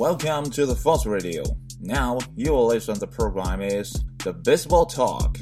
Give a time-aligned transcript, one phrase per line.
[0.00, 1.42] Welcome to the Force Radio.
[1.78, 2.98] Now you will listen.
[2.98, 5.36] The program is the Baseball Talk.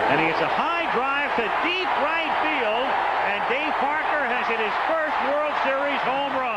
[0.00, 2.88] And he a high drive to deep right field,
[3.28, 6.53] and Dave Parker has hit his first World Series home run.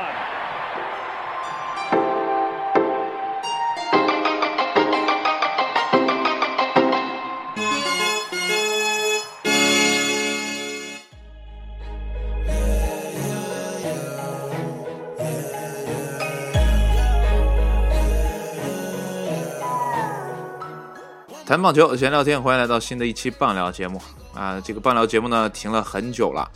[21.48, 24.02] 谈棒球，闲聊天，欢迎来到新的一期棒聊节目
[24.34, 24.60] 啊！
[24.60, 26.52] 这个棒聊节目呢停了很久了，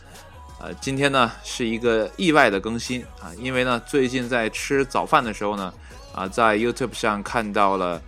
[0.59, 5.73] 呃，今天呢是一个意外的更新啊，因为呢最近在吃早饭的时候呢，
[6.14, 8.02] 啊，在 YouTube 上看到了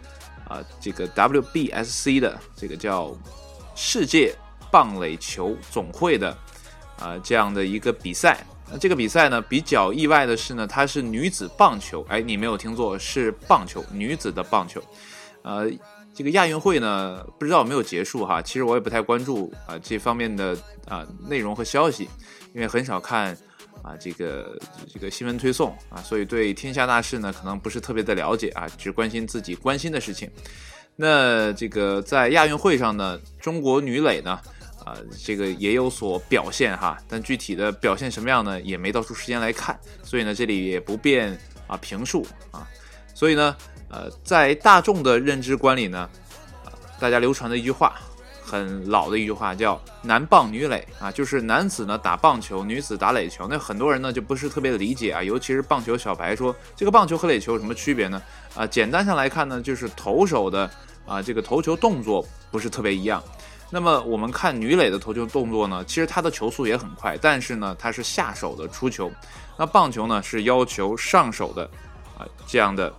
[0.45, 3.15] 啊这个 WBSC 的这个叫
[3.75, 4.35] 世界
[4.69, 6.37] 棒垒球总会的
[6.99, 8.45] 啊这样的一个比赛。
[8.69, 14.83] 那这个比赛呢比较意外的是呢，它是女子棒球，哎，你没有听错，是棒球，女子的棒球，
[15.43, 15.71] 呃。
[16.15, 18.39] 这个亚运会呢，不知道有没有结束哈？
[18.39, 20.55] 其实我也不太关注啊这方面的
[20.87, 22.07] 啊内容和消息，
[22.53, 23.35] 因为很少看
[23.81, 24.55] 啊这个
[24.93, 30.29] 这个新闻推送啊，所以对天下大事呢可能不是特别的了解啊，只关心自己关心的事情。
[30.95, 34.39] 那这个在亚运会上呢，中国女垒呢
[34.85, 42.67] 啊这个也有所表现哈，但具体的表现什么样呢，也没到出时间来看，所以呢这里也不便啊评述啊，
[43.15, 43.57] 所以呢。
[43.93, 46.09] 呃，在大众的认知观里呢，
[46.65, 47.93] 呃，大家流传的一句话，
[48.43, 53.47] 很老的一句话叫“男棒女垒”啊，就是男子呢打棒球，女子打垒球。
[53.47, 58.19] 那很多人呢就不是特别的理解啊，尤其是棒球小白说这个棒球和垒球有什么区别呢？
[58.55, 60.67] 啊，简单上来看呢，就是投手的
[61.05, 63.23] 啊这个投球动作不是特别一样。
[63.69, 69.11] 那么我们看女垒的投球动作呢，其实它的球速也很快，但是呢它是下手的出球，
[69.55, 71.63] 那棒球呢是要求上手的
[72.17, 72.91] 啊这样的。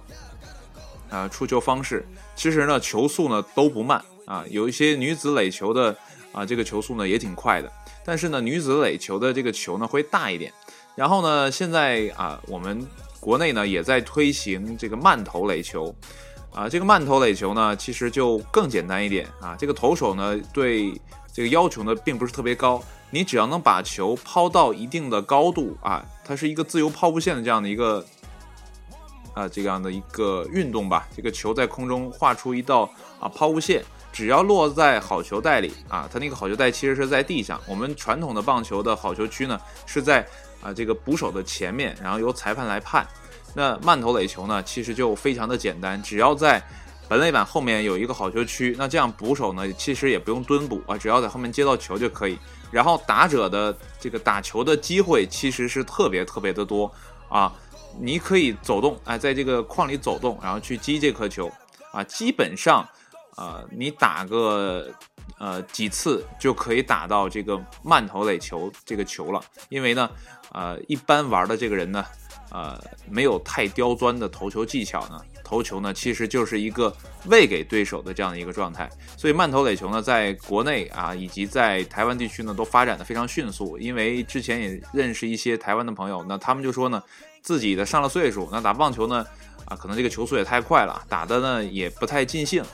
[1.14, 2.04] 啊，出球方式
[2.34, 5.96] 其实呢，球速呢都不慢啊，有一些女子垒球的
[6.32, 7.70] 啊，这个球速呢也挺快的。
[8.04, 10.52] 但是呢，女子垒球的这个球呢会大一点。
[10.96, 12.84] 然后呢，现在啊，我们
[13.20, 15.94] 国内呢也在推行这个慢投垒球
[16.52, 21.00] 啊，这个慢投垒球呢其实就更简单一点啊，这个投手呢对
[21.32, 28.04] 这个要求呢并不是特别高，你只要能把球抛到一定的高度啊，它是一个自由抛物线的这样的一个。
[29.34, 37.60] 啊，这样的一个运动吧，这个球在空中画出一道啊抛物线，只要落在好球带里啊，它那个好球带其实是在地上。
[37.68, 40.24] 我们传统的棒球的好球区呢是在
[40.62, 43.06] 啊这个捕手的前面，然后由裁判来判。
[43.56, 46.62] 那慢投垒球呢，其实就非常的简单，只要在
[47.08, 52.38] 本垒板后面有一个好球区，那这样捕手呢其实也不用蹲捕啊，只要在后面接到球就可以。
[52.70, 56.90] 然后打者的这个打球的机会其实是特别特别的多
[57.28, 57.52] 啊。
[58.00, 61.50] 你可以走动，啊，在这个框里走动，然后去击这颗球，
[61.92, 62.86] 啊，基本上，
[63.36, 64.92] 呃，你打个
[65.38, 69.40] 呃几次就可以打到这个慢投垒球这个球了。
[69.68, 70.10] 因为呢，
[70.52, 72.04] 呃，一般玩的这个人呢，
[72.50, 72.78] 呃，
[73.08, 76.92] 没有太刁钻的投球技巧呢，投球呢其实就是一个
[77.26, 78.90] 喂给对手的这样的一个状态。
[79.16, 83.78] 所以慢投垒球呢，在国内啊以及在台湾地区呢都发展的非常迅速。
[83.78, 87.00] 因为之前也认识一些台湾的朋友，那他们就说呢。
[87.44, 89.22] 自己的上了岁数，那打棒球呢，
[89.66, 92.64] 啊，可能这个球速也太快了，打的呢也不太尽兴。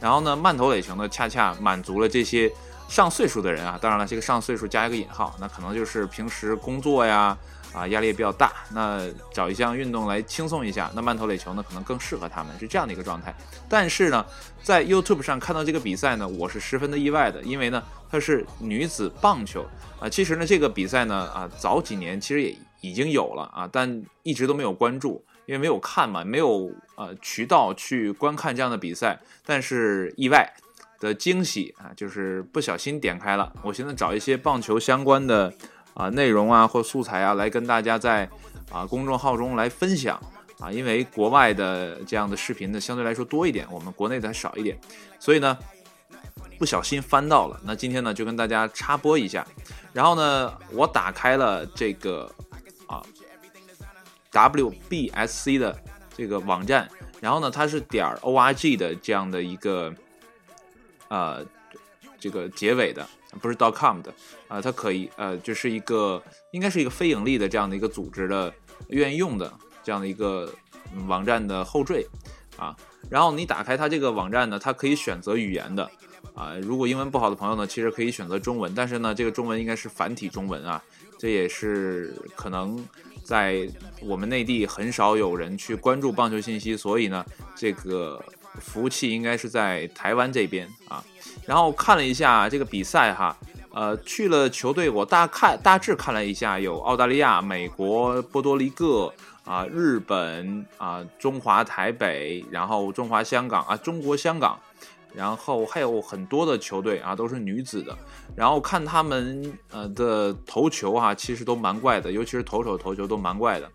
[0.00, 2.48] 然后呢，慢投垒球呢，恰恰满足了这些
[2.88, 3.76] 上岁数的人啊。
[3.82, 7.36] 当然了，这个上岁数加一个引号，那可能就是平时工作呀，
[7.72, 13.34] 啊，压力也比较大，那找一项运动来轻松一下，那慢投垒球呢，可能更适合他们，是这样的一个状态。
[13.68, 14.24] 但是呢，
[14.62, 19.64] 在 YouTube 上看到这个比赛呢，我是十分的意外的，因为呢，它是女子棒球
[20.00, 20.08] 啊。
[20.08, 22.56] 其实呢，这个比赛呢，啊，早几年其实也。
[22.82, 29.20] 已经有了啊，但一直都没有关注，因为没有看嘛，没有呃渠道去观看这样的比赛。
[29.44, 30.50] 但是意外
[30.98, 33.52] 的惊喜啊，就是不小心点开了。
[33.62, 35.52] 我现在找一些棒球相关的
[35.94, 38.28] 啊内容啊或素材啊，来跟大家在
[38.70, 40.20] 啊公众号中来分享
[40.58, 44.78] 啊，因为国外的这样的视频呢相对来说多一点，我们国内的还少一点，
[45.18, 45.56] 所以呢
[46.58, 47.60] 不小心翻到了。
[47.64, 49.46] 那今天呢就跟大家插播一下，
[49.92, 52.30] 然后呢我打开了这个。
[52.90, 53.00] 啊
[54.32, 55.80] ，WBSC 的
[56.16, 56.88] 这个网站，
[57.20, 59.94] 然后呢，它是点 org 的这样的一个
[61.06, 61.46] 呃
[62.18, 63.08] 这个结尾的，
[63.40, 64.12] 不是 .dot .com 的
[64.48, 68.52] 啊，它可以呃就是一个应该是一个非盈利的这样的一个组织的
[68.88, 70.52] 愿意用的这样的一个
[71.06, 72.04] 网站的后缀
[72.56, 72.76] 啊，
[73.08, 75.88] 然后你打开它这个网站呢，它可以选择语言的
[76.34, 80.82] 啊，如果英文不好的朋友呢，其实可以选择中文，但是呢，这个中文应该是繁体中文啊，
[81.18, 82.84] 这也是可能
[83.22, 83.68] 在
[84.02, 87.24] 我们内地很少有人去关注棒球信息，所以呢，
[87.54, 88.22] 这个
[88.58, 91.04] 服务器应该是在台湾这边啊。
[91.46, 93.36] 然后看了一下这个比赛哈，
[93.72, 99.12] 呃，去了球队，我大看大致看了一下，有澳大利亚、美国、波多黎各
[99.44, 104.58] 啊、日本啊、中华台北，然后中华香港啊、中国香港。
[105.12, 107.98] 然后还有很多的球队啊，都是女子的。
[108.36, 113.68] 然后看他们呃的投球啊，其实都蛮怪的，尤其是投手投球都蛮怪的。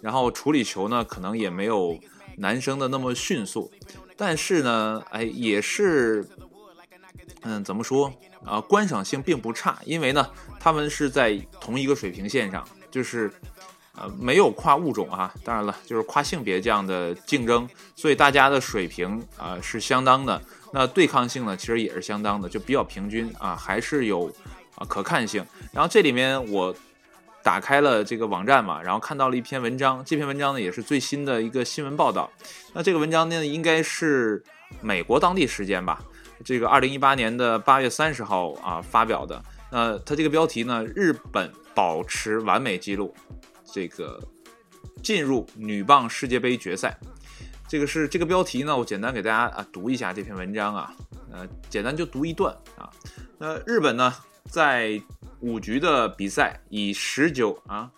[0.00, 1.94] 然后处理球呢，可能也没有
[2.38, 3.70] 男生的那么迅速。
[4.18, 6.28] 但是呢，哎，也是，
[7.42, 8.12] 嗯，怎么说
[8.44, 8.60] 啊？
[8.60, 10.28] 观赏性并不差，因为呢，
[10.58, 13.32] 他们是在同一个水平线上，就是
[13.94, 15.32] 呃没有跨物种啊。
[15.44, 20.42] 当然了，就是跨性别这样的竞争，所以大家的水平啊是相当的。
[20.72, 24.26] 那对抗性呢，其实也是相当的，就比较平均啊，还是有
[24.74, 25.46] 啊可看性。
[25.72, 26.74] 然后这里面我
[27.48, 32.30] 打开了这个网站嘛，然后看到了一篇文章，这篇文章呢也是最新的一个新闻报道。
[32.74, 34.44] 那这个文章呢应该是
[34.82, 35.98] 美国当地时间吧，
[36.44, 39.42] 这个二零一八年的八月三十号啊发表的。
[39.70, 43.14] 那它这个标题呢，日本保持完美记录，
[43.64, 44.22] 这个
[45.02, 46.94] 进入女棒世界杯决赛。
[47.66, 50.92] 这个是这个标题呢，我简单给大家啊读一下这篇文章啊，
[51.32, 52.90] 呃，简单就读一段啊。
[53.38, 54.14] 那日本呢，
[54.50, 55.00] 在
[55.40, 57.90] 五局的比赛以十九啊，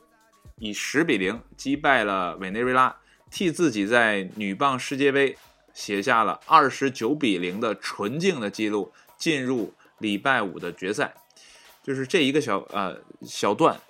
[0.59, 2.97] 以十比零击败了委内瑞拉，
[3.31, 5.37] 替自己在女棒世界杯
[5.73, 11.15] 写下了二十九比零的纯净的记录，进入礼拜五的决赛。
[11.83, 13.81] 就是这一个小呃小段，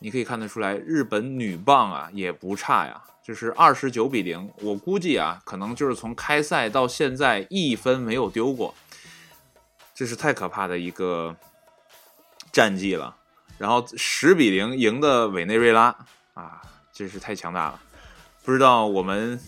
[0.00, 3.02] 你可以看得出来，日本女棒啊也不差呀。
[3.22, 8.72] 就是二十九比零，我估计啊，可能就是从开赛到现在一分没有丢过，
[9.94, 11.34] 这是太可怕的一个
[12.56, 13.14] 战绩了。
[13.58, 15.94] 然后十比零赢的委内瑞拉
[16.32, 16.62] 啊，
[16.94, 17.78] 真是太强大了。
[18.42, 19.38] 不知道我们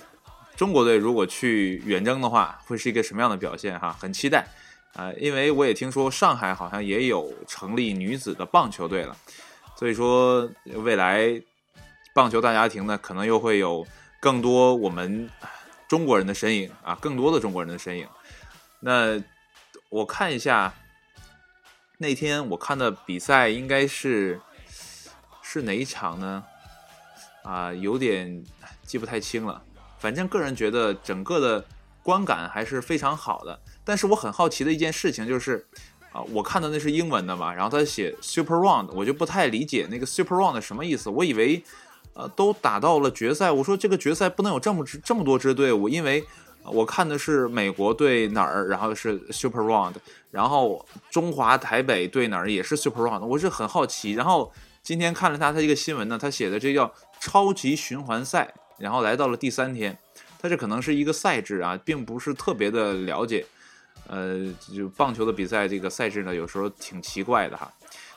[0.55, 3.97] 中国队如果去远征的话，会是一个什么样的表现哈？
[3.99, 4.47] 很期待
[4.93, 9.17] 啊，因为我也听说上海好像也有成立女子的棒球队了，
[9.75, 10.47] 所以说
[10.85, 11.41] 未来。
[12.15, 13.87] 棒球大家庭呢，可能又会有
[14.19, 15.31] 更多我们
[15.87, 18.09] 中国人的身影啊，更多的中国人的身影。
[18.81, 19.23] 那
[19.89, 20.75] 我看一下，
[21.99, 24.41] 那天我看的比赛应该是
[25.43, 26.45] 是哪一场呢？
[27.43, 28.43] 啊，有点
[28.85, 29.63] 记不太清了。
[29.99, 31.65] 反正个人觉得整个的
[32.03, 33.61] 观感还是非常好的。
[33.85, 35.67] 但是我很好奇的一件事情就是，
[36.13, 41.11] 啊，我看的那是英文的嘛，然后他写 Super Round，我就不太理解那个 Super Round 什么意思。
[41.11, 41.63] 我以为。
[42.15, 43.49] 呃，都打到了决赛。
[43.49, 46.25] 我说这个决赛不能有这么这么多支队伍，因为
[46.73, 49.95] 我看的是美国对哪儿，然后是 Super Round，
[50.31, 53.25] 然后中华台北对哪儿也是 Super Round。
[53.25, 54.13] 我是很好奇。
[54.13, 59.99] 然后今天看了他他一个新闻呢，他写的这叫超级循环赛，然后来到了第三天，
[60.41, 63.45] 他这可能是一个赛制啊，并不是特别的了解。
[64.07, 64.39] 呃，
[64.75, 67.71] 就棒球的比赛这个赛制呢，有时候挺奇怪的哈。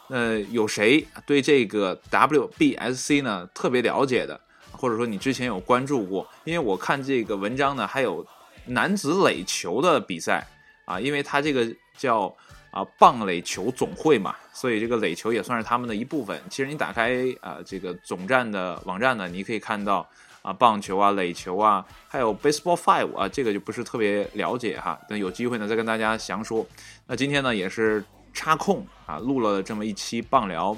[0.07, 4.39] 呃，有谁对这个 WBSC 呢特别了解的，
[4.71, 6.25] 或者说你之前有关注过？
[6.45, 8.25] 因为我看这个文章呢，还有
[8.65, 10.45] 男子垒球的比赛
[10.85, 11.67] 啊，因为它这个
[11.97, 12.33] 叫
[12.71, 16.41] 啊棒垒球总会嘛，所以这个垒球也算是他们的一部分。
[16.49, 20.07] 其实你打开啊这个总站的网站呢，你可以看到
[20.41, 24.99] 啊棒球啊垒球啊，还有 Baseball Five 啊，这个就不是特别了解哈。
[25.07, 26.65] 等有机会呢再跟大家详说。
[27.07, 28.03] 那今天呢也是。
[28.33, 30.73] 插空啊，录了这么一期棒聊，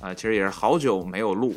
[0.00, 1.56] 啊，其实也是好久没有录，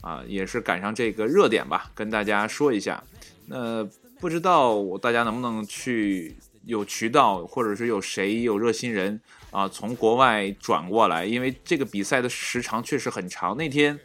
[0.00, 3.04] 啊，也是赶上这个热点吧，跟大家说一下。
[3.44, 3.86] 那
[4.20, 9.20] 不知道我大家能不能去有渠道，或者是有谁有热心人
[9.50, 13.56] 啊，从国外转过来，因为这个比赛的时长确实很长。
[13.56, 13.98] 那天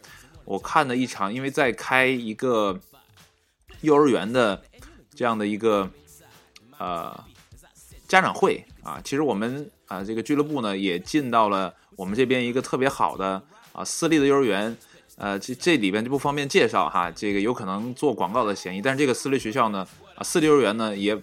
[0.44, 2.80] 我看了一场，因为在开一个
[3.80, 4.62] 幼儿园的
[5.14, 5.90] 这样的一个
[6.78, 7.24] 呃
[8.06, 9.70] 家长会啊，其实我们。
[9.92, 13.42] 啊，这个俱乐部呢也进到了我们这边一个特别好的
[13.74, 14.74] 啊私立的幼儿园，
[15.16, 18.80] 呃，这这里边就不方便介绍哈，这个有可能做广告的嫌疑。
[18.80, 19.86] 但是这个私立学校呢，
[20.22, 21.20] 私立幼儿园呢也，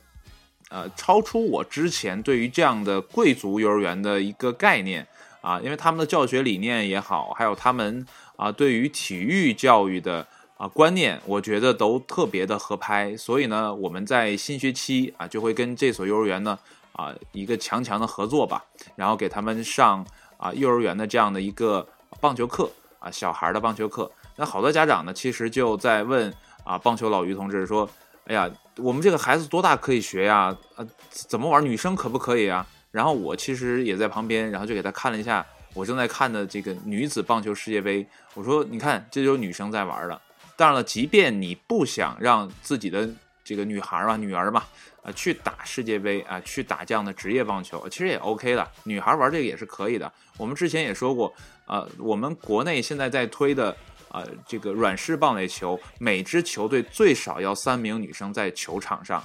[0.69, 5.07] 呃，超出我之前对于这样的贵族幼儿园的一个概念
[5.41, 10.25] 啊，因为他们的教学理念也好，还有他们啊对于体育教育的
[10.57, 13.15] 啊观念，我觉得都特别的合拍。
[13.15, 16.57] 所以呢，我们在新学期啊就会跟这所幼儿园呢。
[16.93, 18.65] 啊，一个强强的合作吧，
[18.97, 21.87] 然后给他们上啊幼儿园的这样的一个
[22.19, 24.11] 棒球课啊，小孩的棒球课。
[24.35, 26.33] 那好多家长呢，其实就在问
[26.65, 27.89] 啊，棒球老于同志说
[28.29, 30.55] ：“哎呀，我们这个孩子多大可以学呀？
[30.75, 31.65] 呃，怎么玩？
[31.65, 32.63] 女生可不可以啊？
[32.91, 35.43] 然后我其实也在旁边，然后就给他看了一下
[35.73, 38.07] 我正在看的这个女子棒球世界杯。
[38.35, 40.21] 我说，你看，这就是女生在玩的。
[40.55, 43.09] 当然了，即便你不想让自己的
[43.43, 44.63] 这个女孩嘛、女儿嘛，
[45.01, 48.71] 啊，去打世界杯啊，去打这样的职业棒球，其实也 OK 的。
[48.83, 50.11] 女孩玩这个也是可以的。
[50.37, 51.33] 我们之前也说过，
[51.65, 53.75] 呃，我们国内现在在推的。
[54.09, 59.23] 啊，这个软式棒垒球，每支球队最少要三名女生在球场上，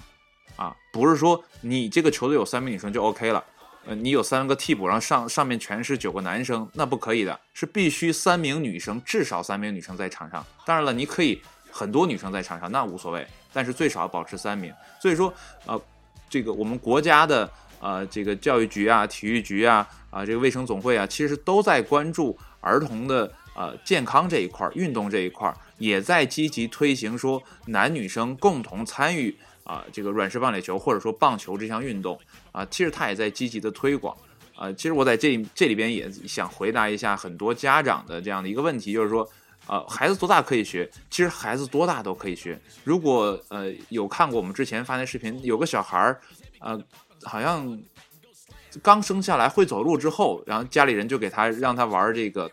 [0.56, 3.42] 啊，不是说你这个球队有三名女生就 OK 了，
[3.86, 10.44] 呃，你有三个替补，然后上上面全是九个男生，那不可以的，是必须三名女生，至少三名女生在场上。
[10.66, 14.70] 当然了，你可以很多女生在场上，那无所谓，但是最少保持三名。
[15.00, 15.32] 所以说，
[15.64, 15.80] 呃，
[16.28, 17.50] 这个我们国家的
[17.80, 23.32] 呃这个教育局啊、体育局啊、啊这个卫生总会啊，其实都在关注儿童的。
[23.54, 29.32] 呃，健康这一块儿，运动这一块儿，也在积极推行，说男女生共同参与
[29.62, 32.18] 啊，这个软式棒垒球或者说棒球这项运动
[32.50, 34.16] 啊，其实他也在积极的推广
[34.56, 34.72] 啊。
[34.72, 39.28] 其实我在这这里边也想回答一下很多家长的这样的一个问题，就是说，
[39.68, 40.90] 呃，孩子多大可以学？
[41.08, 42.60] 其实孩子多大都可以学。
[42.82, 46.20] 如果呃有看过我们之前发那视频，有个小孩儿，
[46.58, 46.76] 呃，
[47.22, 47.80] 好像
[48.82, 52.50] 刚生下来会走路之后，然后家里人就给他让他玩这个，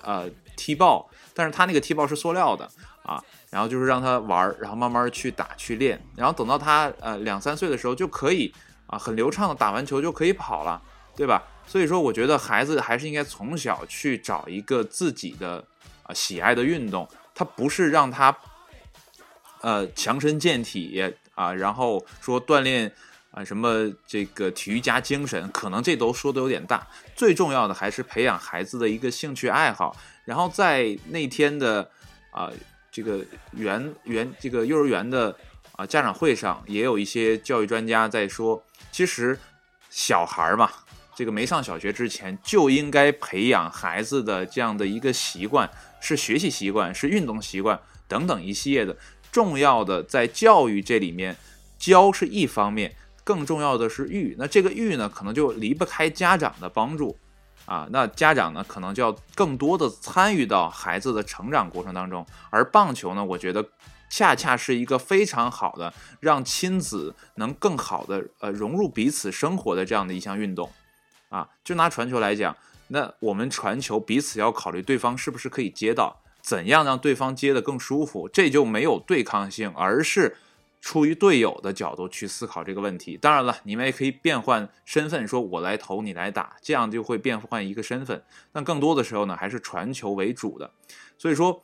[0.00, 0.30] 呃。
[0.64, 2.66] 踢爆，但是他那个踢爆是塑料的
[3.02, 8.50] 啊，然后就是让他玩，然后慢慢去打去练，然后等到他呃两三岁的时候就可以
[8.86, 10.80] 啊很流畅的打完球就可以跑了，
[11.14, 11.42] 对吧？
[11.66, 15.62] 所以说我觉得孩子还是应该从小去找一个自己的
[16.04, 18.34] 啊喜爱的运动，他不是让他
[19.60, 22.90] 呃强身健体啊，然后说锻炼
[23.32, 29.94] 啊什么这个体育加精神，可能这都说的有点大，最重要的还是培养孩子的一个兴趣爱好。
[30.24, 31.88] 然后在那天的
[32.30, 32.50] 啊
[32.90, 35.36] 这个园园这个幼儿园的
[35.76, 39.38] 啊家长会上，也有一些教育专家在说，其实
[39.90, 40.70] 小孩儿嘛，
[41.14, 45.68] 这个没上小学之前就应该培养孩子的这样的一个习惯，
[46.00, 47.78] 是学习习惯，是运动习惯
[48.08, 48.96] 等等一系列的
[49.30, 51.36] 重要的，在教育这里面
[51.76, 54.36] 教是一方面，更重要的是育。
[54.38, 57.18] 那这个育呢，可能就离不开家长的帮助。
[57.66, 63.66] 啊，那家长呢，可能就要更多的参与到孩子的成长过程当中，而棒球呢，我觉得
[64.10, 70.70] 恰恰是一个非常好的让亲子能更好的呃融入彼此生活的这样的一项运动。
[71.30, 72.56] 啊，就拿传球来讲，
[72.88, 80.36] 那我们传球彼此要考虑对方是不是可以接到，怎样让对方接的更舒服，这就没有对抗性，而是。
[80.84, 88.22] 出于队友的角度去思考这个问题，当然了，你们也可以变换身份，说我来投，你来打，这样就会变换一个身份。
[88.52, 90.70] 但更多的时候呢，还是传球为主的。
[91.16, 91.62] 所以说，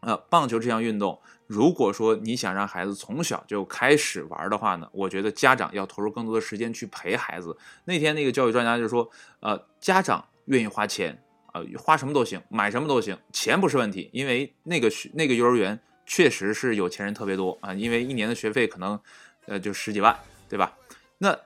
[0.00, 7.56] 呃，棒球这项运动，如果说你想让孩子从小就开始玩的话呢，我觉得家长要投入更多的时间去陪孩子。
[7.84, 11.22] 那天那个教育专家就说，呃，家长愿意花钱，
[11.54, 15.80] 呃，花什么都行，买什么都行，钱不是问题，因为那个那个幼儿园。
[16.06, 18.98] 确实是有钱人特别多啊，因为一年的学费可能，
[19.46, 20.16] 呃，就十几万，
[20.48, 20.72] 对吧？
[21.18, 21.36] 那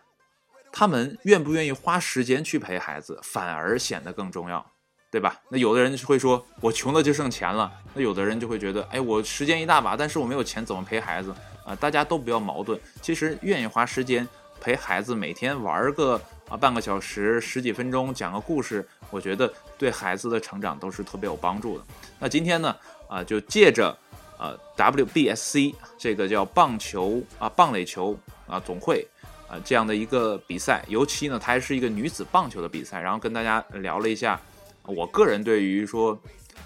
[0.70, 4.64] 他们愿不愿意花时间去陪孩子，反而显得更重要，
[5.10, 5.40] 对吧？
[5.48, 11.74] 那有的人会说，我穷的就剩钱了；那有的人就会觉得，哎，我时间一大把，但是我没有钱，怎么陪孩子啊？
[11.74, 12.78] 大家都不要矛盾。
[13.00, 14.28] 其实愿意花时间
[14.60, 21.84] 陪孩子，每天玩个啊半个小时、十几分钟，讲个故事，我觉得对孩子的成长都是特别有帮助的。
[22.18, 22.76] 那今天呢，
[23.08, 23.96] 啊，就借着。
[24.40, 29.06] 呃，WBSC 这个叫棒球啊棒垒球啊总会
[29.46, 34.40] 啊这样的一个比赛，尤其呢它还是一个女子棒球的比赛，然后跟大家聊了一下，
[34.84, 36.18] 我个人对于说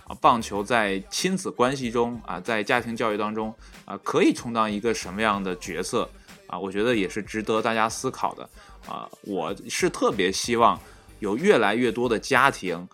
[0.06, 3.52] 啊棒球在亲子关系中啊在家庭教育当中
[3.84, 6.08] 啊可以充当一个什么样的角色？
[6.46, 8.48] 啊，我觉得也是值得大家思考的。
[8.86, 10.80] 啊，我是特别希望
[11.18, 12.86] 有越来越多的家庭，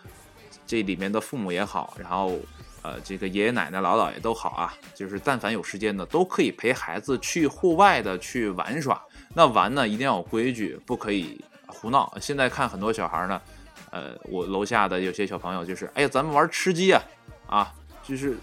[0.66, 2.38] 这里面的父母也好，然后。
[2.82, 8.98] 呃，这个爷爷奶奶、姥姥爷都好啊，就是但凡有时间的，都可以陪孩子去户外的去玩耍。
[9.34, 12.10] 那玩呢，一定要有规矩，不可以胡闹。
[12.18, 13.42] 现在看很多小孩呢，
[13.90, 17.02] 呃，我楼下的有些小朋友就是，哎呀，咱们玩吃鸡啊，
[17.46, 18.38] 啊，就是，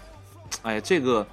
[0.62, 1.26] 哎，这个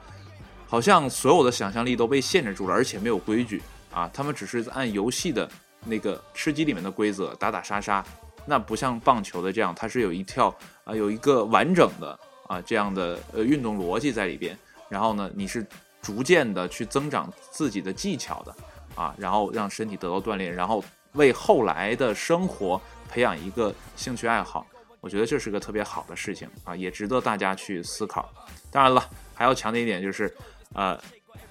[0.65, 3.62] 好像所有的想象力都被限制住了，而且没有规矩
[3.93, 4.09] 啊。
[4.12, 5.47] 他们只是按游戏的
[5.85, 8.03] 那个吃鸡里面的规则打打杀杀，
[8.47, 10.53] 那不像棒球的这样，它是有一跳
[10.85, 12.19] 啊，有一个完整的。
[12.47, 14.57] 啊，这样的呃运动逻辑在里边，
[14.89, 15.65] 然后呢，你是
[16.01, 18.55] 逐渐的去增长自己的技巧的，
[18.95, 20.83] 啊，然后让身体得到锻炼，然后
[21.13, 24.65] 为后来的生活培养一个兴趣爱好，
[25.01, 28.31] 我觉得这是个特别好的事情啊，也值得大家去思考。
[28.71, 30.33] 当然了，还要强调一点就是，
[30.73, 30.99] 呃，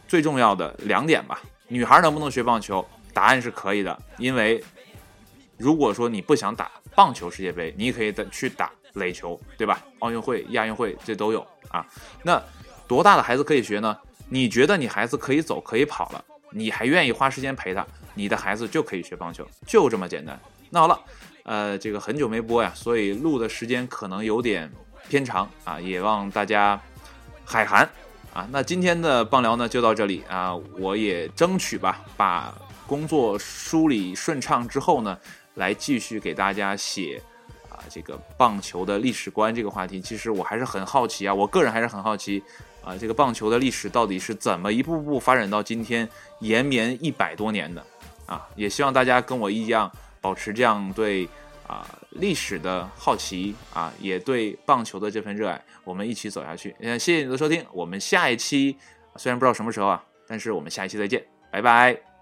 [0.07, 2.85] 最重要的两点吧，女孩能不能学棒球？
[3.13, 4.63] 答案是可以的，因为
[5.57, 9.83] 如果说你不想打棒球世界杯，你也可以再去打垒球，对吧？
[10.01, 11.87] 奥运会、亚运会这都有啊。
[12.23, 12.43] 那
[12.89, 13.97] 多大的孩子可以学呢？
[14.29, 20.39] 你觉得你孩子可以走可以跑了，你还愿意花时间陪他，你的孩子就可以学棒球，就这么简单。
[20.71, 20.99] 那好了，
[21.45, 24.71] 呃，这个很久没播呀，所以录的时间可能有点
[25.09, 26.81] 偏长啊，也望大家
[27.45, 27.89] 海涵
[28.33, 28.49] 啊。
[28.51, 32.53] 那今天的棒聊呢就到这里啊，我也争取吧，把
[32.87, 35.19] 工作梳理顺畅之后呢，
[35.55, 37.23] 来继续给大家写
[37.89, 40.01] 这个棒球的历史观这个话题。
[40.01, 42.43] 其实我还是很好奇啊，我个人还是很好奇。
[42.85, 46.07] 啊，这个棒球的历史到底是怎么一步步发展到今天
[46.41, 47.83] 延绵一百多年的？
[48.27, 51.27] 啊，也希望大家跟我一样保持这样对
[51.67, 56.77] 啊历史的好奇啊，也对棒球的这份热爱，我们一起走下去。
[56.81, 58.77] 嗯，谢谢你的收听，我们下一期
[59.17, 62.14] 虽然不知道什么时候啊，但是我们下一期再见，拜拜。